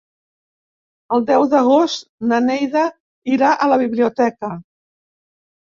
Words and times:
El 1.17 1.25
deu 1.27 1.45
d'agost 1.51 2.09
na 2.33 2.41
Neida 2.49 2.87
irà 3.37 3.53
a 3.67 3.73
la 3.75 3.81
biblioteca. 3.87 4.53